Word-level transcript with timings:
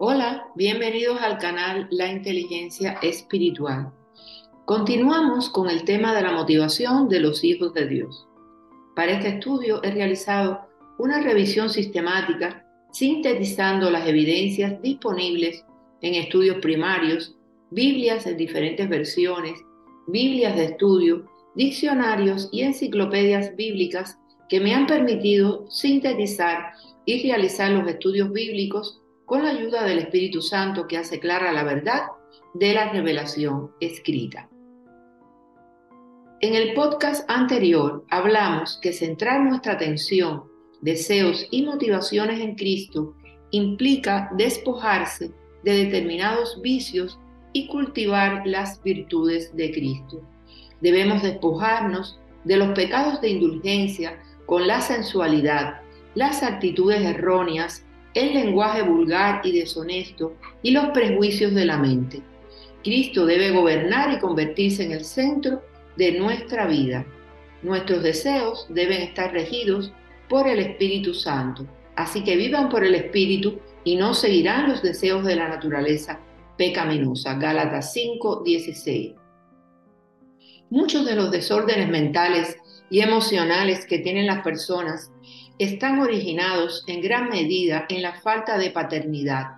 Hola, 0.00 0.46
bienvenidos 0.54 1.20
al 1.20 1.38
canal 1.38 1.88
La 1.90 2.06
Inteligencia 2.06 3.00
Espiritual. 3.02 3.92
Continuamos 4.64 5.48
con 5.48 5.68
el 5.68 5.82
tema 5.82 6.14
de 6.14 6.22
la 6.22 6.30
motivación 6.30 7.08
de 7.08 7.18
los 7.18 7.42
hijos 7.42 7.74
de 7.74 7.88
Dios. 7.88 8.28
Para 8.94 9.10
este 9.10 9.30
estudio 9.30 9.82
he 9.82 9.90
realizado 9.90 10.60
una 11.00 11.20
revisión 11.20 11.68
sistemática 11.68 12.64
sintetizando 12.92 13.90
las 13.90 14.06
evidencias 14.06 14.80
disponibles 14.80 15.64
en 16.00 16.14
estudios 16.14 16.58
primarios, 16.58 17.34
Biblias 17.72 18.24
en 18.28 18.36
diferentes 18.36 18.88
versiones, 18.88 19.58
Biblias 20.06 20.54
de 20.54 20.66
estudio, 20.66 21.26
diccionarios 21.56 22.48
y 22.52 22.62
enciclopedias 22.62 23.56
bíblicas 23.56 24.16
que 24.48 24.60
me 24.60 24.72
han 24.74 24.86
permitido 24.86 25.68
sintetizar 25.68 26.74
y 27.04 27.20
realizar 27.20 27.72
los 27.72 27.88
estudios 27.88 28.30
bíblicos 28.30 29.02
con 29.28 29.44
la 29.44 29.50
ayuda 29.50 29.84
del 29.84 29.98
Espíritu 29.98 30.40
Santo 30.40 30.88
que 30.88 30.96
hace 30.96 31.20
clara 31.20 31.52
la 31.52 31.62
verdad 31.62 32.04
de 32.54 32.72
la 32.72 32.90
revelación 32.90 33.70
escrita. 33.78 34.48
En 36.40 36.54
el 36.54 36.72
podcast 36.72 37.28
anterior 37.30 38.06
hablamos 38.08 38.78
que 38.80 38.94
centrar 38.94 39.42
nuestra 39.42 39.74
atención, 39.74 40.44
deseos 40.80 41.46
y 41.50 41.62
motivaciones 41.62 42.40
en 42.40 42.54
Cristo 42.54 43.14
implica 43.50 44.30
despojarse 44.34 45.30
de 45.62 45.84
determinados 45.84 46.62
vicios 46.62 47.18
y 47.52 47.66
cultivar 47.66 48.46
las 48.46 48.82
virtudes 48.82 49.54
de 49.54 49.70
Cristo. 49.72 50.22
Debemos 50.80 51.22
despojarnos 51.22 52.18
de 52.44 52.56
los 52.56 52.70
pecados 52.70 53.20
de 53.20 53.28
indulgencia 53.28 54.22
con 54.46 54.66
la 54.66 54.80
sensualidad, 54.80 55.82
las 56.14 56.42
actitudes 56.42 57.02
erróneas 57.02 57.84
el 58.18 58.34
lenguaje 58.34 58.82
vulgar 58.82 59.40
y 59.44 59.52
deshonesto 59.52 60.34
y 60.62 60.72
los 60.72 60.88
prejuicios 60.90 61.54
de 61.54 61.64
la 61.64 61.78
mente. 61.78 62.22
Cristo 62.82 63.26
debe 63.26 63.50
gobernar 63.50 64.12
y 64.12 64.18
convertirse 64.18 64.84
en 64.84 64.92
el 64.92 65.04
centro 65.04 65.62
de 65.96 66.12
nuestra 66.12 66.66
vida. 66.66 67.06
Nuestros 67.62 68.02
deseos 68.02 68.66
deben 68.70 69.02
estar 69.02 69.32
regidos 69.32 69.92
por 70.28 70.46
el 70.48 70.58
Espíritu 70.58 71.14
Santo. 71.14 71.66
Así 71.96 72.22
que 72.22 72.36
vivan 72.36 72.68
por 72.68 72.84
el 72.84 72.94
Espíritu 72.94 73.58
y 73.84 73.96
no 73.96 74.14
seguirán 74.14 74.68
los 74.68 74.82
deseos 74.82 75.24
de 75.24 75.36
la 75.36 75.48
naturaleza 75.48 76.20
pecaminosa. 76.56 77.34
Gálatas 77.34 77.92
5, 77.92 78.42
16. 78.44 79.14
Muchos 80.70 81.06
de 81.06 81.16
los 81.16 81.30
desórdenes 81.30 81.88
mentales 81.88 82.56
y 82.90 83.00
emocionales 83.00 83.86
que 83.86 83.98
tienen 83.98 84.26
las 84.26 84.42
personas 84.42 85.10
están 85.58 85.98
originados 85.98 86.84
en 86.86 87.00
gran 87.00 87.28
medida 87.28 87.86
en 87.88 88.02
la 88.02 88.20
falta 88.20 88.58
de 88.58 88.70
paternidad, 88.70 89.56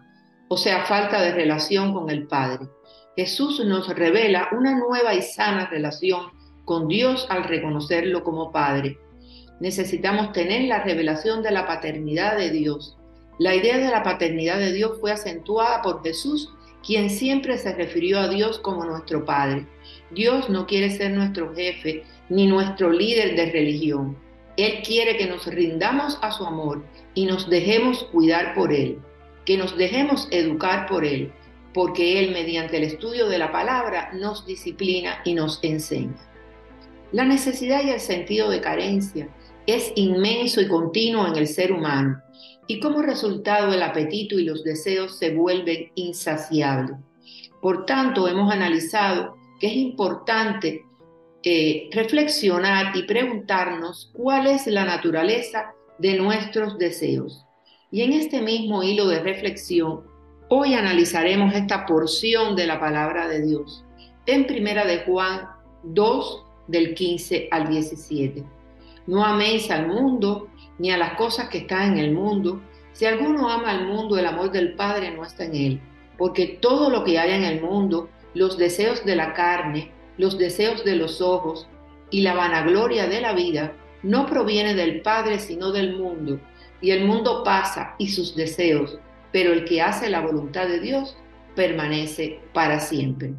o 0.48 0.56
sea, 0.56 0.86
falta 0.86 1.20
de 1.20 1.32
relación 1.32 1.92
con 1.92 2.08
el 2.08 2.26
Padre. 2.26 2.68
Jesús 3.16 3.62
nos 3.64 3.88
revela 3.94 4.48
una 4.52 4.78
nueva 4.78 5.14
y 5.14 5.22
sana 5.22 5.66
relación 5.66 6.28
con 6.64 6.88
Dios 6.88 7.26
al 7.28 7.44
reconocerlo 7.44 8.24
como 8.24 8.50
Padre. 8.50 8.98
Necesitamos 9.60 10.32
tener 10.32 10.62
la 10.62 10.82
revelación 10.82 11.42
de 11.42 11.50
la 11.50 11.66
paternidad 11.66 12.38
de 12.38 12.50
Dios. 12.50 12.96
La 13.38 13.54
idea 13.54 13.76
de 13.76 13.90
la 13.90 14.02
paternidad 14.02 14.58
de 14.58 14.72
Dios 14.72 14.98
fue 15.00 15.12
acentuada 15.12 15.82
por 15.82 16.02
Jesús, 16.02 16.54
quien 16.82 17.10
siempre 17.10 17.58
se 17.58 17.74
refirió 17.74 18.20
a 18.20 18.28
Dios 18.28 18.58
como 18.58 18.84
nuestro 18.86 19.26
Padre. 19.26 19.66
Dios 20.10 20.48
no 20.48 20.66
quiere 20.66 20.88
ser 20.88 21.10
nuestro 21.10 21.54
jefe 21.54 22.04
ni 22.30 22.46
nuestro 22.46 22.90
líder 22.90 23.36
de 23.36 23.52
religión. 23.52 24.29
Él 24.62 24.82
quiere 24.82 25.16
que 25.16 25.26
nos 25.26 25.46
rindamos 25.46 26.18
a 26.22 26.30
su 26.30 26.44
amor 26.44 26.84
y 27.14 27.26
nos 27.26 27.48
dejemos 27.48 28.04
cuidar 28.04 28.54
por 28.54 28.72
Él, 28.72 28.98
que 29.44 29.56
nos 29.56 29.76
dejemos 29.76 30.28
educar 30.30 30.86
por 30.86 31.04
Él, 31.04 31.32
porque 31.72 32.20
Él 32.20 32.32
mediante 32.32 32.76
el 32.76 32.84
estudio 32.84 33.28
de 33.28 33.38
la 33.38 33.52
palabra 33.52 34.10
nos 34.12 34.46
disciplina 34.46 35.20
y 35.24 35.34
nos 35.34 35.60
enseña. 35.62 36.16
La 37.12 37.24
necesidad 37.24 37.82
y 37.84 37.90
el 37.90 38.00
sentido 38.00 38.50
de 38.50 38.60
carencia 38.60 39.28
es 39.66 39.92
inmenso 39.96 40.60
y 40.60 40.68
continuo 40.68 41.26
en 41.26 41.36
el 41.36 41.46
ser 41.46 41.72
humano 41.72 42.20
y 42.66 42.78
como 42.78 43.02
resultado 43.02 43.72
el 43.72 43.82
apetito 43.82 44.38
y 44.38 44.44
los 44.44 44.62
deseos 44.62 45.18
se 45.18 45.34
vuelven 45.34 45.90
insaciables. 45.96 46.96
Por 47.60 47.84
tanto, 47.84 48.28
hemos 48.28 48.52
analizado 48.52 49.36
que 49.58 49.66
es 49.66 49.74
importante 49.74 50.84
eh, 51.42 51.88
reflexionar 51.92 52.94
y 52.94 53.04
preguntarnos 53.04 54.10
cuál 54.12 54.46
es 54.46 54.66
la 54.66 54.84
naturaleza 54.84 55.72
de 55.98 56.18
nuestros 56.18 56.76
deseos. 56.78 57.46
Y 57.90 58.02
en 58.02 58.12
este 58.12 58.42
mismo 58.42 58.82
hilo 58.82 59.08
de 59.08 59.20
reflexión, 59.20 60.02
hoy 60.48 60.74
analizaremos 60.74 61.54
esta 61.54 61.86
porción 61.86 62.56
de 62.56 62.66
la 62.66 62.78
palabra 62.78 63.26
de 63.26 63.40
Dios 63.46 63.84
en 64.26 64.46
Primera 64.46 64.84
de 64.84 64.98
Juan 64.98 65.48
2 65.82 66.44
del 66.68 66.94
15 66.94 67.48
al 67.50 67.68
17. 67.68 68.44
No 69.06 69.24
améis 69.24 69.70
al 69.70 69.88
mundo 69.88 70.48
ni 70.78 70.90
a 70.90 70.98
las 70.98 71.14
cosas 71.14 71.48
que 71.48 71.58
están 71.58 71.92
en 71.92 71.98
el 71.98 72.12
mundo. 72.12 72.60
Si 72.92 73.06
alguno 73.06 73.48
ama 73.48 73.70
al 73.70 73.86
mundo, 73.86 74.18
el 74.18 74.26
amor 74.26 74.52
del 74.52 74.74
Padre 74.74 75.10
no 75.10 75.24
está 75.24 75.44
en 75.44 75.54
él, 75.54 75.80
porque 76.18 76.58
todo 76.60 76.90
lo 76.90 77.02
que 77.02 77.18
hay 77.18 77.32
en 77.32 77.44
el 77.44 77.62
mundo, 77.62 78.10
los 78.34 78.58
deseos 78.58 79.04
de 79.04 79.16
la 79.16 79.32
carne, 79.32 79.90
los 80.20 80.36
deseos 80.36 80.84
de 80.84 80.96
los 80.96 81.22
ojos 81.22 81.66
y 82.10 82.20
la 82.20 82.34
vanagloria 82.34 83.08
de 83.08 83.22
la 83.22 83.32
vida 83.32 83.74
no 84.02 84.26
proviene 84.26 84.74
del 84.74 85.00
Padre 85.00 85.38
sino 85.38 85.72
del 85.72 85.96
mundo, 85.96 86.38
y 86.82 86.90
el 86.90 87.06
mundo 87.06 87.42
pasa 87.42 87.94
y 87.96 88.08
sus 88.08 88.36
deseos, 88.36 88.98
pero 89.32 89.54
el 89.54 89.64
que 89.64 89.80
hace 89.80 90.10
la 90.10 90.20
voluntad 90.20 90.68
de 90.68 90.78
Dios 90.78 91.16
permanece 91.56 92.38
para 92.52 92.80
siempre. 92.80 93.32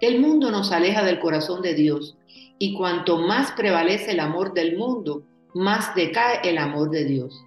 El 0.00 0.20
mundo 0.20 0.50
nos 0.50 0.72
aleja 0.72 1.04
del 1.04 1.20
corazón 1.20 1.62
de 1.62 1.74
Dios, 1.74 2.16
y 2.58 2.74
cuanto 2.74 3.18
más 3.18 3.52
prevalece 3.52 4.10
el 4.10 4.20
amor 4.20 4.52
del 4.52 4.76
mundo, 4.76 5.22
más 5.54 5.94
decae 5.94 6.40
el 6.42 6.58
amor 6.58 6.90
de 6.90 7.04
Dios. 7.04 7.40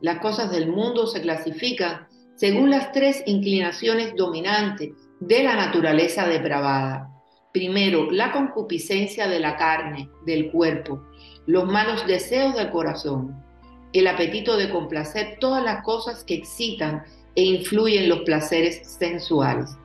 Las 0.00 0.18
cosas 0.18 0.50
del 0.50 0.68
mundo 0.68 1.06
se 1.06 1.20
clasifican 1.20 2.08
según 2.34 2.70
las 2.70 2.90
tres 2.90 3.22
inclinaciones 3.26 4.16
dominantes 4.16 4.90
de 5.20 5.44
la 5.44 5.54
naturaleza 5.54 6.26
depravada. 6.26 7.11
Primero, 7.52 8.10
la 8.10 8.32
concupiscencia 8.32 9.28
de 9.28 9.38
la 9.38 9.56
carne, 9.56 10.08
del 10.24 10.50
cuerpo, 10.50 11.02
los 11.44 11.66
malos 11.66 12.06
deseos 12.06 12.54
del 12.54 12.70
corazón, 12.70 13.44
el 13.92 14.06
apetito 14.06 14.56
de 14.56 14.70
complacer 14.70 15.36
todas 15.38 15.62
las 15.62 15.82
cosas 15.82 16.24
que 16.24 16.32
excitan 16.32 17.04
e 17.34 17.42
influyen 17.42 18.08
los 18.08 18.20
placeres 18.20 18.96
sensuales. 18.98 19.76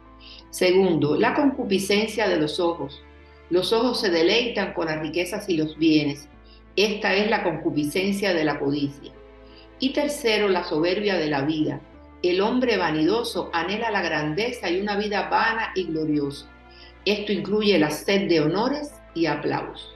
Segundo, 0.50 1.17
la 1.17 1.33
concupiscencia 1.33 2.29
de 2.29 2.38
los 2.38 2.61
ojos. 2.61 3.03
Los 3.50 3.73
ojos 3.73 3.99
se 3.99 4.09
deleitan 4.09 4.73
con 4.73 4.85
las 4.85 5.01
riquezas 5.01 5.49
y 5.49 5.57
los 5.57 5.78
bienes. 5.78 6.29
Esta 6.78 7.16
es 7.16 7.29
la 7.29 7.44
concupiscencia 7.44 8.34
de 8.34 8.45
la 8.45 8.59
codicia. 8.59 9.11
Y 9.79 9.89
tercero, 9.89 10.47
la 10.47 10.63
soberbia 10.63 11.17
de 11.17 11.28
la 11.28 11.41
vida. 11.41 11.81
El 12.23 12.39
hombre 12.39 12.78
vanidoso 12.78 13.49
anhela 13.51 13.91
la 13.91 14.01
grandeza 14.01 14.69
y 14.69 14.79
una 14.79 14.95
vida 14.95 15.28
vana 15.29 15.72
y 15.75 15.84
gloriosa. 15.84 16.49
Esto 17.07 17.31
incluye 17.31 17.79
la 17.79 17.90
sed 17.90 18.28
de 18.28 18.41
honores 18.41 18.91
y 19.16 19.28
aplausos. 19.28 19.95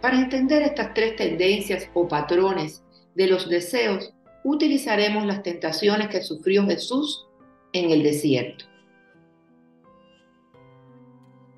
Para 0.00 0.20
entender 0.20 0.62
estas 0.62 0.94
tres 0.94 1.16
tendencias 1.16 1.90
o 1.92 2.06
patrones 2.06 2.84
de 3.16 3.26
los 3.26 3.48
deseos, 3.48 4.14
utilizaremos 4.44 5.26
las 5.26 5.42
tentaciones 5.42 6.06
que 6.06 6.22
sufrió 6.22 6.64
Jesús 6.66 7.26
en 7.72 7.90
el 7.90 8.04
desierto. 8.04 8.64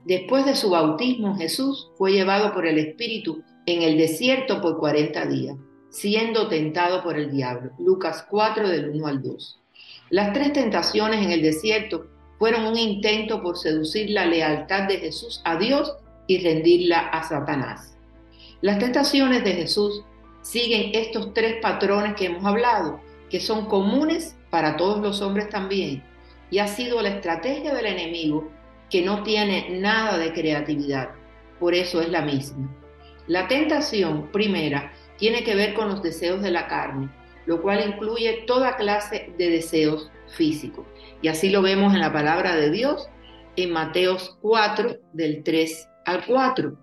Después 0.07 0.47
de 0.47 0.57
su 0.57 0.71
bautismo, 0.71 1.37
Jesús 1.37 1.91
fue 1.99 2.13
llevado 2.13 2.55
por 2.55 2.67
el 2.67 2.79
Espíritu 2.79 3.43
en 3.67 3.83
el 3.83 3.99
desierto 3.99 4.63
por 4.63 4.79
40 4.79 5.27
días, 5.27 5.59
siendo 5.91 6.49
tentado 6.49 7.03
por 7.03 7.19
el 7.19 7.31
diablo. 7.31 7.73
Lucas 7.79 8.27
4 8.31 8.71
del 8.71 8.89
1 8.89 9.07
al 9.07 9.23
2. 9.23 9.61
Las 10.09 10.33
tres 10.33 10.55
tentaciones 10.55 11.23
en 11.23 11.33
el 11.33 11.43
desierto 11.43 12.16
fueron 12.39 12.67
un 12.67 12.77
intento 12.77 13.43
por 13.43 13.57
seducir 13.57 14.11
la 14.11 14.27
lealtad 14.27 14.89
de 14.89 14.99
Jesús 14.99 15.41
a 15.45 15.57
Dios 15.57 15.95
y 16.27 16.39
rendirla 16.39 16.99
a 16.99 17.23
Satanás. 17.23 17.97
Las 18.61 18.79
tentaciones 18.79 19.45
de 19.45 19.53
Jesús 19.53 20.03
siguen 20.43 20.91
estos 20.95 21.35
tres 21.35 21.57
patrones 21.61 22.15
que 22.15 22.27
hemos 22.27 22.45
hablado, 22.45 23.01
que 23.31 23.41
son 23.41 23.67
comunes 23.67 24.37
para 24.51 24.77
todos 24.77 25.01
los 25.01 25.21
hombres 25.21 25.49
también, 25.49 26.05
y 26.51 26.59
ha 26.59 26.69
sido 26.69 27.03
la 27.03 27.09
estrategia 27.11 27.75
del 27.75 27.87
enemigo 27.87 28.51
que 28.91 29.03
no 29.03 29.23
tiene 29.23 29.69
nada 29.81 30.17
de 30.19 30.33
creatividad, 30.33 31.11
por 31.59 31.75
eso 31.75 32.01
es 32.01 32.09
la 32.09 32.23
misma. 32.23 32.71
La 33.27 33.49
tentación 33.49 34.31
primera 34.31 34.93
tiene 35.17 35.43
que 35.43 35.57
ver 35.57 35.75
con 35.75 35.89
los 35.89 36.03
deseos 36.03 36.43
de 36.43 36.53
la 36.53 36.69
carne, 36.69 37.11
lo 37.47 37.61
cual 37.63 37.85
incluye 37.87 38.45
toda 38.47 38.77
clase 38.77 39.33
de 39.37 39.51
deseos 39.51 40.11
físicos. 40.29 40.87
Y 41.23 41.29
así 41.29 41.51
lo 41.51 41.63
vemos 41.63 41.95
en 41.95 42.01
la 42.01 42.13
palabra 42.13 42.57
de 42.57 42.71
Dios 42.71 43.09
en 43.57 43.73
Mateos 43.73 44.37
4, 44.43 44.97
del 45.13 45.43
3 45.43 45.89
al 46.05 46.25
4. 46.27 46.77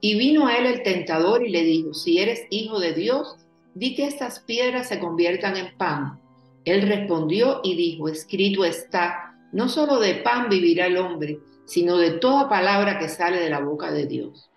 Y 0.00 0.18
vino 0.18 0.46
a 0.46 0.56
él 0.56 0.66
el 0.66 0.82
tentador 0.82 1.46
y 1.46 1.50
le 1.50 1.62
dijo, 1.62 1.94
si 1.94 2.18
eres 2.18 2.42
hijo 2.50 2.80
de 2.80 2.92
Dios, 2.92 3.36
di 3.74 3.94
que 3.94 4.06
estas 4.06 4.40
piedras 4.40 4.88
se 4.88 4.98
conviertan 4.98 5.56
en 5.56 5.76
pan. 5.76 6.20
Él 6.64 6.82
respondió 6.82 7.60
y 7.62 7.76
dijo, 7.76 8.08
escrito 8.08 8.64
está, 8.64 9.34
no 9.52 9.68
solo 9.68 10.00
de 10.00 10.14
pan 10.16 10.48
vivirá 10.48 10.86
el 10.86 10.98
hombre, 10.98 11.38
sino 11.64 11.96
de 11.96 12.12
toda 12.12 12.48
palabra 12.48 12.98
que 12.98 13.08
sale 13.08 13.38
de 13.38 13.50
la 13.50 13.60
boca 13.60 13.92
de 13.92 14.06
Dios. 14.06 14.50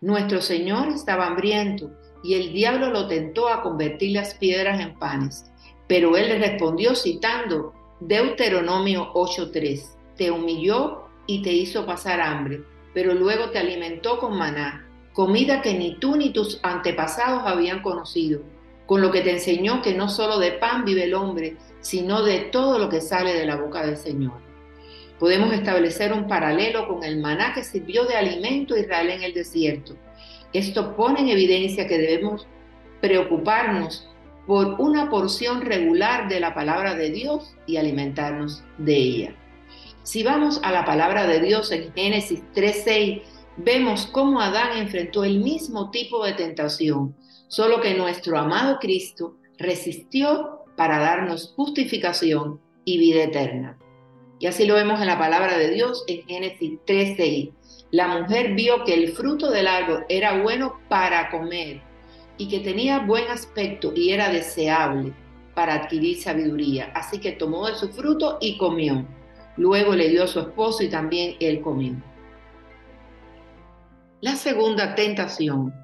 Nuestro 0.00 0.42
Señor 0.42 0.88
estaba 0.88 1.26
hambriento 1.26 1.90
y 2.22 2.34
el 2.34 2.52
diablo 2.52 2.90
lo 2.90 3.08
tentó 3.08 3.48
a 3.48 3.62
convertir 3.62 4.12
las 4.12 4.34
piedras 4.34 4.80
en 4.80 4.98
panes. 4.98 5.50
Pero 5.88 6.16
él 6.16 6.28
le 6.28 6.38
respondió 6.38 6.94
citando 6.94 7.72
Deuteronomio 8.00 9.10
8:3, 9.14 9.96
te 10.18 10.30
humilló 10.30 11.08
y 11.26 11.40
te 11.40 11.50
hizo 11.52 11.86
pasar 11.86 12.20
hambre, 12.20 12.60
pero 12.92 13.14
luego 13.14 13.48
te 13.48 13.58
alimentó 13.58 14.18
con 14.18 14.36
maná, 14.36 14.86
comida 15.14 15.62
que 15.62 15.72
ni 15.72 15.94
tú 15.98 16.14
ni 16.14 16.30
tus 16.30 16.60
antepasados 16.62 17.44
habían 17.46 17.80
conocido, 17.80 18.42
con 18.84 19.00
lo 19.00 19.10
que 19.10 19.22
te 19.22 19.30
enseñó 19.30 19.80
que 19.80 19.94
no 19.94 20.10
solo 20.10 20.38
de 20.38 20.52
pan 20.52 20.84
vive 20.84 21.04
el 21.04 21.14
hombre, 21.14 21.56
sino 21.80 22.22
de 22.22 22.40
todo 22.40 22.78
lo 22.78 22.90
que 22.90 23.00
sale 23.00 23.32
de 23.32 23.46
la 23.46 23.56
boca 23.56 23.86
del 23.86 23.96
Señor. 23.96 24.42
Podemos 25.18 25.54
establecer 25.54 26.12
un 26.12 26.28
paralelo 26.28 26.86
con 26.88 27.02
el 27.02 27.18
maná 27.18 27.54
que 27.54 27.64
sirvió 27.64 28.04
de 28.04 28.16
alimento 28.16 28.74
a 28.74 28.80
Israel 28.80 29.08
en 29.08 29.22
el 29.22 29.32
desierto. 29.32 29.96
Esto 30.52 30.94
pone 30.94 31.20
en 31.20 31.30
evidencia 31.30 31.86
que 31.86 31.96
debemos 31.96 32.46
preocuparnos 33.00 34.06
por 34.46 34.80
una 34.80 35.10
porción 35.10 35.60
regular 35.60 36.28
de 36.28 36.40
la 36.40 36.54
palabra 36.54 36.94
de 36.94 37.10
Dios 37.10 37.54
y 37.66 37.76
alimentarnos 37.76 38.62
de 38.78 38.96
ella. 38.96 39.36
Si 40.02 40.22
vamos 40.22 40.60
a 40.62 40.70
la 40.70 40.84
palabra 40.84 41.26
de 41.26 41.40
Dios 41.40 41.72
en 41.72 41.92
Génesis 41.92 42.42
3:6, 42.54 43.22
vemos 43.56 44.06
cómo 44.06 44.40
Adán 44.40 44.76
enfrentó 44.76 45.24
el 45.24 45.40
mismo 45.40 45.90
tipo 45.90 46.24
de 46.24 46.34
tentación, 46.34 47.16
solo 47.48 47.80
que 47.80 47.94
nuestro 47.94 48.38
amado 48.38 48.78
Cristo 48.78 49.36
resistió 49.58 50.64
para 50.76 50.98
darnos 50.98 51.52
justificación 51.56 52.60
y 52.84 52.98
vida 52.98 53.24
eterna. 53.24 53.78
Y 54.38 54.46
así 54.46 54.66
lo 54.66 54.74
vemos 54.74 55.00
en 55.00 55.06
la 55.06 55.18
palabra 55.18 55.58
de 55.58 55.70
Dios 55.70 56.04
en 56.06 56.22
Génesis 56.24 56.78
3:6. 56.86 57.50
La 57.90 58.06
mujer 58.06 58.54
vio 58.54 58.84
que 58.84 58.94
el 58.94 59.12
fruto 59.12 59.50
del 59.50 59.66
árbol 59.66 60.04
era 60.08 60.40
bueno 60.42 60.78
para 60.88 61.30
comer 61.30 61.82
y 62.38 62.48
que 62.48 62.60
tenía 62.60 63.00
buen 63.00 63.28
aspecto 63.28 63.92
y 63.94 64.10
era 64.10 64.30
deseable 64.30 65.12
para 65.54 65.74
adquirir 65.74 66.20
sabiduría. 66.20 66.92
Así 66.94 67.18
que 67.18 67.32
tomó 67.32 67.66
de 67.66 67.74
su 67.74 67.88
fruto 67.88 68.38
y 68.40 68.58
comió. 68.58 69.06
Luego 69.56 69.94
le 69.94 70.08
dio 70.08 70.24
a 70.24 70.28
su 70.28 70.40
esposo 70.40 70.82
y 70.82 70.88
también 70.88 71.36
él 71.40 71.60
comió. 71.60 71.94
La 74.20 74.36
segunda 74.36 74.94
tentación 74.94 75.74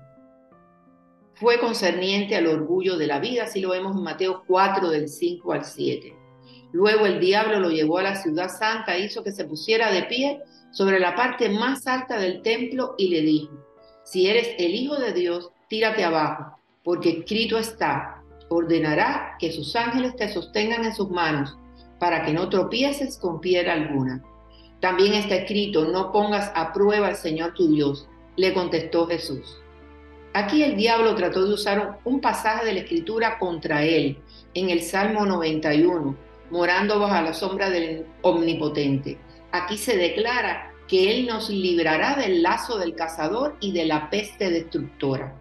fue 1.35 1.59
concerniente 1.59 2.37
al 2.37 2.47
orgullo 2.47 2.97
de 2.97 3.07
la 3.07 3.19
vida, 3.19 3.45
así 3.45 3.61
lo 3.61 3.71
vemos 3.71 3.97
en 3.97 4.03
Mateo 4.03 4.43
4 4.47 4.91
del 4.91 5.09
5 5.09 5.53
al 5.53 5.65
7. 5.65 6.17
Luego 6.73 7.07
el 7.07 7.21
diablo 7.21 7.61
lo 7.61 7.71
llevó 7.71 7.99
a 7.99 8.03
la 8.03 8.17
ciudad 8.17 8.49
santa, 8.49 8.99
hizo 8.99 9.23
que 9.23 9.33
se 9.33 9.45
pusiera 9.45 9.91
de 9.91 10.05
pie 10.05 10.41
sobre 10.73 11.01
la 11.01 11.15
parte 11.15 11.49
más 11.49 11.87
alta 11.87 12.19
del 12.19 12.43
templo 12.43 12.95
y 12.97 13.09
le 13.09 13.23
dijo, 13.23 13.53
si 14.05 14.29
eres 14.29 14.55
el 14.59 14.75
Hijo 14.75 14.97
de 14.97 15.13
Dios, 15.13 15.51
tírate 15.73 16.05
abajo, 16.05 16.59
porque 16.85 17.21
escrito 17.21 17.57
está, 17.57 18.23
ordenará 18.51 19.37
que 19.39 19.51
sus 19.51 19.75
ángeles 19.75 20.15
te 20.17 20.29
sostengan 20.29 20.85
en 20.85 20.95
sus 20.95 21.09
manos, 21.09 21.57
para 21.99 22.27
que 22.27 22.35
no 22.35 22.51
tropieces 22.51 23.17
con 23.17 23.41
piedra 23.41 23.73
alguna. 23.73 24.23
También 24.81 25.15
está 25.15 25.35
escrito, 25.35 25.87
no 25.87 26.13
pongas 26.13 26.53
a 26.55 26.75
prueba 26.75 27.09
al 27.09 27.17
Señor 27.17 27.55
tu 27.55 27.69
Dios, 27.69 28.07
le 28.37 28.53
contestó 28.53 29.07
Jesús. 29.07 29.63
Aquí 30.35 30.63
el 30.63 30.77
diablo 30.77 31.15
trató 31.15 31.47
de 31.47 31.55
usar 31.55 32.01
un 32.05 32.21
pasaje 32.21 32.67
de 32.67 32.75
la 32.75 32.81
escritura 32.81 33.39
contra 33.39 33.83
él, 33.83 34.19
en 34.53 34.69
el 34.69 34.83
Salmo 34.83 35.25
91, 35.25 36.15
morando 36.51 37.01
bajo 37.01 37.25
la 37.25 37.33
sombra 37.33 37.71
del 37.71 38.05
Omnipotente. 38.21 39.19
Aquí 39.53 39.79
se 39.79 39.97
declara 39.97 40.71
que 40.87 41.17
Él 41.17 41.27
nos 41.27 41.49
librará 41.49 42.17
del 42.17 42.43
lazo 42.43 42.77
del 42.77 42.95
cazador 42.95 43.57
y 43.61 43.73
de 43.73 43.87
la 43.87 44.11
peste 44.11 44.51
destructora. 44.51 45.39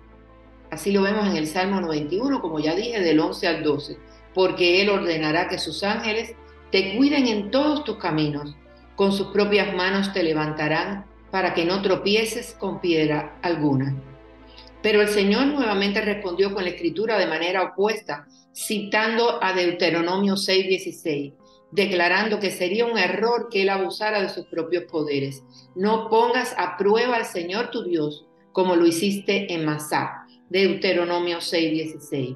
Así 0.72 0.94
lo 0.94 1.02
vemos 1.02 1.28
en 1.28 1.36
el 1.36 1.48
Salmo 1.48 1.82
91, 1.82 2.40
como 2.40 2.58
ya 2.58 2.74
dije, 2.74 3.02
del 3.02 3.20
11 3.20 3.46
al 3.46 3.62
12, 3.62 3.98
porque 4.34 4.82
Él 4.82 4.90
ordenará 4.90 5.50
que 5.50 5.60
sus 5.60 5.84
ángeles 5.84 6.34
te 6.72 6.96
cuiden 6.96 7.28
en 7.28 7.52
todos 7.52 7.84
tus 7.84 7.98
caminos, 7.98 8.56
con 8.96 9.12
sus 9.12 9.28
propias 9.28 9.76
manos 9.76 10.14
te 10.14 10.24
levantarán 10.24 11.06
para 11.30 11.54
que 11.54 11.66
no 11.66 11.82
tropieces 11.82 12.56
con 12.58 12.80
piedra 12.80 13.38
alguna. 13.42 14.02
Pero 14.82 15.02
el 15.02 15.10
Señor 15.10 15.48
nuevamente 15.48 16.00
respondió 16.00 16.54
con 16.54 16.64
la 16.64 16.70
escritura 16.70 17.18
de 17.18 17.28
manera 17.28 17.64
opuesta, 17.64 18.26
citando 18.56 19.44
a 19.44 19.52
Deuteronomio 19.52 20.38
6:16, 20.38 21.34
declarando 21.72 22.40
que 22.40 22.50
sería 22.50 22.86
un 22.86 22.98
error 22.98 23.50
que 23.52 23.64
él 23.64 23.70
abusara 23.70 24.22
de 24.22 24.30
sus 24.30 24.46
propios 24.46 24.86
poderes. 24.86 25.44
No 25.76 26.10
pongas 26.10 26.56
a 26.58 26.78
prueba 26.78 27.18
al 27.18 27.26
Señor 27.26 27.72
tu 27.72 27.84
Dios 27.84 28.26
como 28.54 28.76
lo 28.76 28.86
hiciste 28.86 29.54
en 29.54 29.66
Masá 29.66 30.21
Deuteronomio 30.52 31.40
6:16. 31.40 32.36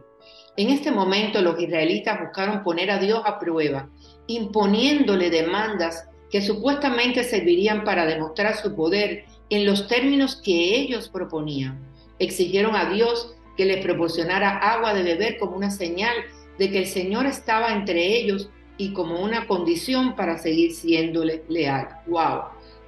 En 0.56 0.70
este 0.70 0.90
momento 0.90 1.42
los 1.42 1.60
israelitas 1.60 2.18
buscaron 2.22 2.64
poner 2.64 2.90
a 2.90 2.98
Dios 2.98 3.22
a 3.26 3.38
prueba, 3.40 3.90
imponiéndole 4.28 5.30
demandas 5.30 6.08
que 6.32 6.42
supuestamente 6.42 7.26
servirían 7.26 7.84
para 7.84 8.06
demostrar 8.06 8.56
su 8.56 8.74
poder 8.74 9.26
en 9.50 9.66
los 9.66 9.90
términos 9.90 10.42
que 10.42 10.76
ellos 10.78 11.10
proponían. 11.10 11.78
Exigieron 12.18 12.78
a 12.78 12.90
Dios 12.90 13.36
que 13.58 13.66
les 13.66 13.84
proporcionara 13.84 14.60
agua 14.60 14.94
de 14.94 15.04
beber 15.04 15.38
como 15.38 15.58
una 15.58 15.70
señal 15.70 16.16
de 16.58 16.72
que 16.72 16.80
el 16.80 16.88
Señor 16.88 17.26
estaba 17.26 17.74
entre 17.74 18.16
ellos 18.18 18.50
y 18.78 18.94
como 18.94 19.20
una 19.20 19.46
condición 19.46 20.16
para 20.16 20.38
seguir 20.38 20.74
siéndole 20.74 21.44
leal. 21.50 21.90
¡Wow! 22.08 22.44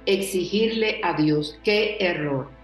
Exigirle 0.06 1.02
a 1.02 1.12
Dios, 1.12 1.58
qué 1.62 1.98
error 2.00 2.57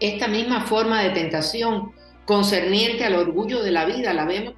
esta 0.00 0.28
misma 0.28 0.62
forma 0.62 1.02
de 1.02 1.10
tentación 1.10 1.92
concerniente 2.24 3.04
al 3.04 3.14
orgullo 3.14 3.62
de 3.62 3.70
la 3.70 3.84
vida 3.84 4.12
la 4.12 4.24
vemos 4.24 4.54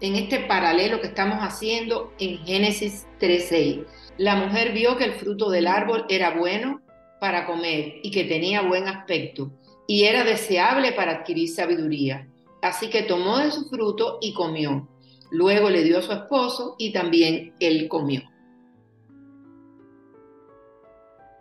en 0.00 0.16
este 0.16 0.40
paralelo 0.40 1.00
que 1.00 1.06
estamos 1.08 1.38
haciendo 1.38 2.12
en 2.18 2.38
Génesis 2.44 3.06
3.6. 3.20 3.86
La 4.18 4.36
mujer 4.36 4.72
vio 4.72 4.96
que 4.96 5.04
el 5.04 5.14
fruto 5.14 5.50
del 5.50 5.66
árbol 5.66 6.04
era 6.08 6.36
bueno 6.36 6.82
para 7.20 7.46
comer 7.46 8.00
y 8.02 8.10
que 8.10 8.24
tenía 8.24 8.62
buen 8.62 8.86
aspecto 8.86 9.50
y 9.86 10.04
era 10.04 10.24
deseable 10.24 10.92
para 10.92 11.12
adquirir 11.12 11.48
sabiduría. 11.48 12.28
Así 12.62 12.88
que 12.88 13.02
tomó 13.02 13.38
de 13.38 13.50
su 13.50 13.68
fruto 13.68 14.18
y 14.20 14.34
comió. 14.34 14.88
Luego 15.30 15.70
le 15.70 15.82
dio 15.82 15.98
a 15.98 16.02
su 16.02 16.12
esposo 16.12 16.76
y 16.78 16.92
también 16.92 17.54
él 17.58 17.88
comió. 17.88 18.22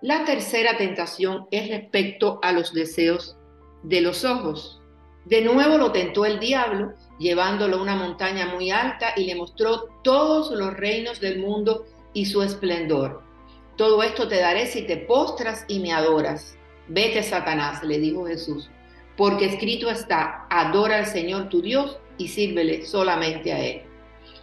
La 0.02 0.26
tercera 0.26 0.78
tentación 0.78 1.48
es 1.52 1.70
respecto 1.70 2.40
a 2.42 2.52
los 2.52 2.74
deseos 2.74 3.38
de 3.84 4.02
los 4.02 4.26
ojos. 4.26 4.82
De 5.26 5.42
nuevo 5.42 5.78
lo 5.78 5.92
tentó 5.92 6.26
el 6.26 6.40
diablo, 6.40 6.94
llevándolo 7.20 7.78
a 7.78 7.82
una 7.82 7.96
montaña 7.96 8.48
muy 8.48 8.72
alta 8.72 9.14
y 9.16 9.26
le 9.26 9.36
mostró 9.36 9.90
todos 10.04 10.52
los 10.52 10.74
reinos 10.74 11.20
del 11.20 11.40
mundo 11.40 11.86
y 12.14 12.26
su 12.26 12.42
esplendor. 12.42 13.22
Todo 13.78 14.04
esto 14.04 14.28
te 14.28 14.40
daré 14.40 14.66
si 14.68 14.84
te 14.84 14.98
postras 14.98 15.66
y 15.68 15.80
me 15.80 15.94
adoras. 15.94 16.58
Vete, 16.88 17.24
Satanás, 17.24 17.84
le 17.84 18.00
dijo 18.00 18.26
Jesús, 18.26 18.70
porque 19.16 19.46
escrito 19.46 19.90
está, 19.90 20.46
adora 20.50 20.98
al 20.98 21.06
Señor 21.06 21.50
tu 21.50 21.62
Dios 21.62 21.98
y 22.18 22.28
sírvele 22.28 22.86
solamente 22.86 23.54
a 23.54 23.60
Él. 23.60 23.82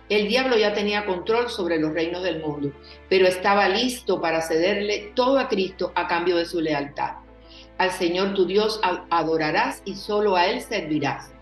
El 0.09 0.27
diablo 0.27 0.57
ya 0.57 0.73
tenía 0.73 1.07
control 1.07 1.51
sobre 1.51 1.79
los 1.79 1.93
reinos 1.93 2.25
del 2.25 2.41
mundo, 2.41 2.73
pero 3.09 3.29
estaba 3.29 3.69
listo 3.69 4.21
para 4.21 4.41
cederle 4.41 5.13
todo 5.15 5.39
a 5.39 5.49
Cristo 5.49 5.93
a 5.95 6.09
cambio 6.09 6.37
de 6.37 6.47
su 6.47 6.61
lealtad. 6.61 7.13
Al 7.81 7.93
Señor 7.93 8.35
tu 8.35 8.45
Dios 8.45 8.79
adorarás 9.09 9.81
y 9.87 9.95
solo 9.95 10.37
a 10.37 10.49
Él 10.49 10.61
servirás. 10.61 11.33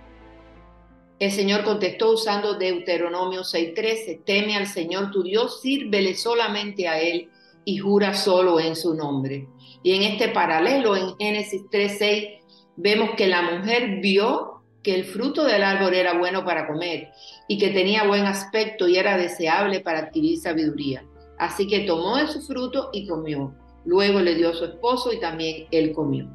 El 1.18 1.33
Señor 1.33 1.64
contestó 1.64 2.12
usando 2.12 2.54
Deuteronomio 2.54 3.42
6:13, 3.42 4.23
teme 4.25 4.57
al 4.57 4.68
Señor 4.68 5.11
tu 5.11 5.25
Dios, 5.25 5.61
sírvele 5.61 6.14
solamente 6.14 6.87
a 6.87 7.00
Él 7.00 7.28
y 7.64 7.78
jura 7.78 8.14
solo 8.14 8.61
en 8.61 8.76
su 8.76 8.95
nombre. 8.95 9.49
Y 9.83 9.95
en 9.95 10.02
este 10.02 10.28
paralelo, 10.28 10.95
en 10.95 11.16
Génesis 11.16 11.62
3:6, 11.73 12.38
vemos 12.76 13.16
que 13.16 13.26
la 13.26 13.42
mujer 13.42 13.99
vio 14.00 14.62
que 14.85 14.95
el 14.95 15.07
fruto 15.07 15.42
del 15.42 15.64
árbol 15.64 15.95
era 15.95 16.16
bueno 16.16 16.45
para 16.45 16.68
comer 16.68 17.09
y 17.49 17.59
que 17.59 17.71
tenía 17.71 18.07
buen 18.07 18.26
aspecto 18.26 18.87
y 18.87 18.97
era 18.97 19.16
deseable 19.16 19.80
para 19.80 19.99
adquirir 19.99 20.38
sabiduría. 20.38 21.04
Así 21.37 21.66
que 21.66 21.80
tomó 21.80 22.16
de 22.16 22.28
su 22.28 22.40
fruto 22.42 22.90
y 22.92 23.09
comió. 23.09 23.57
Luego 23.88 24.21
le 24.21 24.35
dio 24.35 24.50
a 24.50 24.54
su 24.54 24.66
esposo 24.66 25.14
y 25.14 25.18
también 25.18 25.66
él 25.71 25.92
comió. 25.92 26.28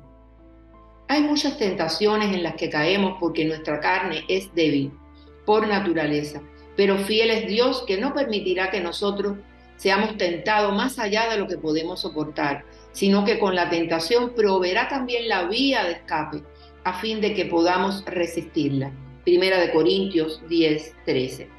Hay 1.08 1.22
muchas 1.22 1.60
tentaciones 1.60 2.34
en 2.34 2.42
las 2.42 2.56
que 2.56 2.72
caemos 2.72 3.18
porque 3.20 3.46
nuestra 3.46 3.80
carne 3.80 4.24
es 4.28 4.52
débil 4.56 4.92
por 5.46 5.68
naturaleza, 5.68 6.42
pero 6.76 6.98
fiel 6.98 7.30
es 7.30 7.48
Dios 7.48 7.84
que 7.86 7.98
no 7.98 8.12
permitirá 8.12 8.72
que 8.72 8.80
nosotros 8.80 9.38
seamos 9.76 10.18
tentados 10.18 10.76
más 10.76 10.98
allá 10.98 11.30
de 11.30 11.38
lo 11.38 11.48
que 11.48 11.60
podemos 11.60 12.02
soportar, 12.02 12.66
sino 12.92 13.24
que 13.24 13.38
con 13.38 13.54
la 13.54 13.70
tentación 13.70 14.34
proveerá 14.34 14.88
también 14.88 15.30
la 15.30 15.44
vía 15.44 15.84
de 15.84 15.92
escape 15.92 16.42
a 16.84 17.00
fin 17.02 17.22
de 17.22 17.36
que 17.36 17.46
podamos 17.46 18.04
resistirla. 18.06 18.92
Primera 19.26 19.60
de 19.60 19.72
Corintios 19.72 20.42
10, 20.50 20.96
13. 21.06 21.50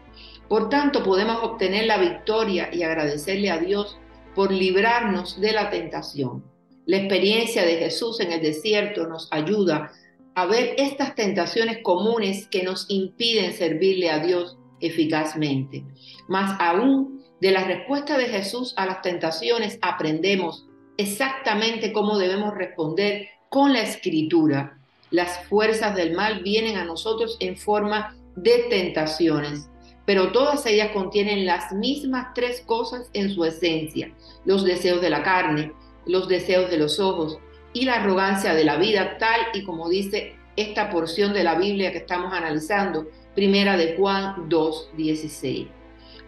Por 0.49 0.69
tanto, 0.71 1.05
podemos 1.05 1.41
obtener 1.45 1.87
la 1.87 1.99
victoria 1.99 2.69
y 2.73 2.83
agradecerle 2.83 3.53
a 3.53 3.59
Dios 3.59 3.97
por 4.35 4.53
librarnos 4.53 5.41
de 5.41 5.53
la 5.53 5.71
tentación. 5.71 6.45
La 6.87 6.99
experiencia 6.99 7.65
de 7.65 7.77
Jesús 7.77 8.21
en 8.21 8.33
el 8.33 8.43
desierto 8.43 9.07
nos 9.07 9.29
ayuda 9.31 9.93
a 10.35 10.47
ver 10.47 10.75
estas 10.79 11.15
tentaciones 11.15 11.79
comunes 11.83 12.49
que 12.49 12.63
nos 12.63 12.87
impiden 12.89 13.53
servirle 13.53 14.11
a 14.11 14.19
Dios 14.19 14.59
eficazmente. 14.81 15.85
Más 16.29 16.61
aún, 16.61 17.25
de 17.41 17.51
la 17.51 17.65
respuesta 17.65 18.19
de 18.19 18.27
Jesús 18.27 18.75
a 18.77 18.87
las 18.87 19.03
tentaciones 19.03 19.79
aprendemos 19.83 20.67
exactamente 20.97 21.93
cómo 21.93 22.19
debemos 22.19 22.55
responder 22.55 23.29
con 23.49 23.73
la 23.73 23.83
escritura. 23.83 24.79
Las 25.11 25.45
fuerzas 25.47 25.95
del 25.95 26.15
mal 26.15 26.43
vienen 26.43 26.77
a 26.77 26.85
nosotros 26.85 27.37
en 27.41 27.57
forma 27.57 28.17
de 28.37 28.67
tentaciones, 28.71 29.71
pero 30.07 30.33
todas 30.33 30.67
ellas 30.67 30.91
contienen 30.93 31.47
las 31.47 31.73
mismas 31.73 32.35
tres 32.35 32.61
cosas 32.61 33.09
en 33.13 33.31
su 33.31 33.45
esencia, 33.45 34.13
los 34.45 34.65
deseos 34.65 35.01
de 35.01 35.11
la 35.11 35.23
carne, 35.23 35.73
los 36.07 36.29
deseos 36.29 36.71
de 36.71 36.79
los 36.79 37.01
ojos 37.01 37.39
y 37.73 37.85
la 37.85 37.95
arrogancia 37.97 38.55
de 38.55 38.65
la 38.65 38.77
vida, 38.77 39.17
tal 39.19 39.41
y 39.55 39.65
como 39.65 39.89
dice 39.89 40.37
esta 40.57 40.91
porción 40.91 41.33
de 41.33 41.45
la 41.45 41.57
Biblia 41.57 41.93
que 41.93 41.99
estamos 41.99 42.33
analizando, 42.33 43.07
primera 43.35 43.77
de 43.77 43.97
Juan 43.97 44.49
2.16. 44.49 45.69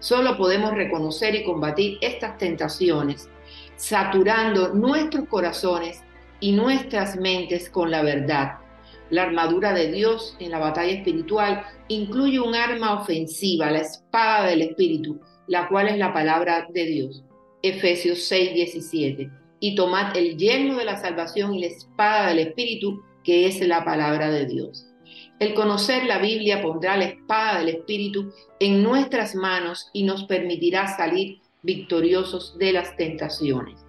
Solo 0.00 0.37
podemos 0.37 0.73
reconocer 0.73 1.35
y 1.35 1.45
combatir 1.45 1.99
estas 2.00 2.37
tentaciones 2.38 3.28
saturando 3.76 4.71
nuestros 4.71 5.28
corazones 5.28 6.02
y 6.40 6.52
nuestras 6.52 7.16
mentes 7.16 7.71
con 7.71 7.90
la 7.90 8.02
verdad. 8.02 8.59
La 9.10 9.22
armadura 9.22 9.72
de 9.72 9.92
Dios 9.92 10.36
en 10.40 10.50
la 10.50 10.58
batalla 10.58 10.92
espiritual 10.92 11.64
incluye 11.88 12.40
un 12.40 12.54
arma 12.54 13.00
ofensiva, 13.00 13.70
la 13.70 13.80
espada 13.80 14.48
del 14.48 14.62
Espíritu, 14.62 15.20
la 15.46 15.68
cual 15.68 15.88
es 15.88 15.98
la 15.98 16.12
palabra 16.12 16.66
de 16.72 16.84
Dios. 16.86 17.25
Efesios 17.62 18.25
6, 18.25 18.54
17. 18.54 19.30
Y 19.60 19.75
tomad 19.76 20.16
el 20.16 20.36
yerno 20.36 20.76
de 20.76 20.84
la 20.84 21.00
salvación 21.00 21.54
y 21.54 21.60
la 21.60 21.68
espada 21.68 22.28
del 22.28 22.40
Espíritu, 22.40 23.02
que 23.22 23.46
es 23.46 23.60
la 23.66 23.84
palabra 23.84 24.30
de 24.30 24.46
Dios. 24.46 24.86
El 25.38 25.54
conocer 25.54 26.04
la 26.04 26.18
Biblia 26.18 26.62
pondrá 26.62 26.96
la 26.96 27.04
espada 27.04 27.60
del 27.60 27.68
Espíritu 27.68 28.32
en 28.58 28.82
nuestras 28.82 29.34
manos 29.34 29.90
y 29.92 30.02
nos 30.02 30.25
permitirá 30.25 30.96
salir 30.96 31.40
victoriosos 31.62 32.56
de 32.58 32.72
las 32.72 32.96
tentaciones. 32.96 33.86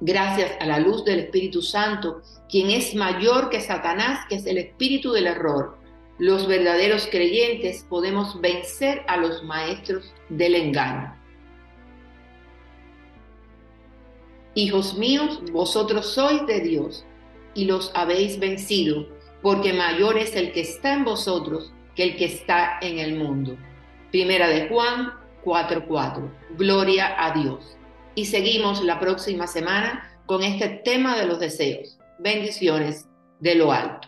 Gracias 0.00 0.52
a 0.60 0.66
la 0.66 0.78
luz 0.78 1.04
del 1.04 1.20
Espíritu 1.20 1.60
Santo, 1.60 2.22
quien 2.48 2.70
es 2.70 2.94
mayor 2.94 3.50
que 3.50 3.60
Satanás, 3.60 4.26
que 4.28 4.36
es 4.36 4.46
el 4.46 4.56
espíritu 4.56 5.12
del 5.12 5.26
error, 5.26 5.78
los 6.18 6.46
verdaderos 6.46 7.06
creyentes 7.10 7.84
podemos 7.88 8.40
vencer 8.40 9.02
a 9.08 9.18
los 9.18 9.42
maestros 9.44 10.12
del 10.30 10.54
engaño. 10.54 11.16
Hijos 14.54 14.96
míos, 14.96 15.40
vosotros 15.52 16.06
sois 16.14 16.46
de 16.46 16.60
Dios 16.60 17.04
y 17.54 17.66
los 17.66 17.92
habéis 17.94 18.38
vencido, 18.38 19.06
porque 19.42 19.72
mayor 19.72 20.18
es 20.18 20.34
el 20.34 20.52
que 20.52 20.62
está 20.62 20.94
en 20.94 21.04
vosotros 21.04 21.72
que 21.94 22.04
el 22.04 22.16
que 22.16 22.24
está 22.24 22.78
en 22.80 22.98
el 22.98 23.16
mundo. 23.16 23.56
Primera 24.10 24.48
de 24.48 24.68
Juan 24.68 25.12
4.4. 25.44 26.30
Gloria 26.56 27.14
a 27.18 27.32
Dios. 27.32 27.76
Y 28.14 28.26
seguimos 28.26 28.82
la 28.82 28.98
próxima 28.98 29.46
semana 29.46 30.20
con 30.26 30.42
este 30.42 30.68
tema 30.84 31.16
de 31.16 31.26
los 31.26 31.38
deseos. 31.38 31.98
Bendiciones 32.18 33.08
de 33.40 33.54
lo 33.54 33.72
alto. 33.72 33.99